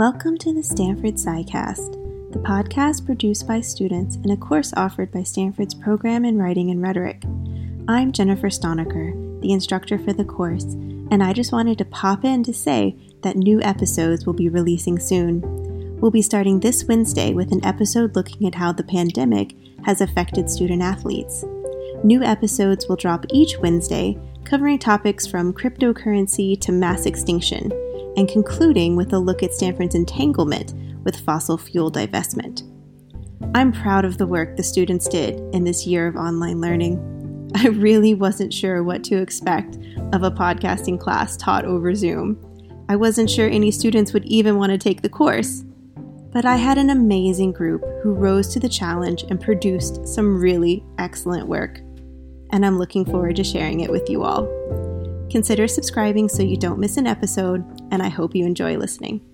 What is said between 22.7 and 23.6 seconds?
will drop each